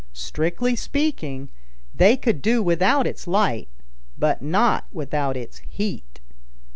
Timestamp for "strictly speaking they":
0.13-2.17